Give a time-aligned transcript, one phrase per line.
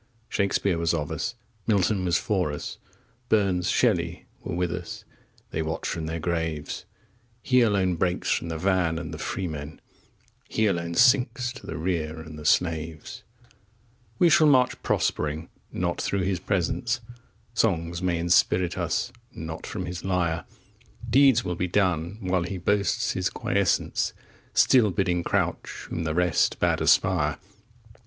[0.29, 1.35] Shakespeare was of us,
[1.67, 2.79] Milton was for us,
[3.29, 5.05] Burns, Shelley, were with us
[5.51, 6.85] they watch from their graves!
[7.43, 9.79] He alone breaks from the van and the freemen,
[10.47, 13.21] 15 He alone sinks to the rear and the slaves!
[14.17, 17.01] We shall march prospering not through his presence;
[17.53, 20.45] Songs may inspirit us not from his lyre;
[21.07, 24.13] Deeds will be done while he boasts his quiescence,
[24.55, 27.37] Still bidding crouch whom the rest bade aspire.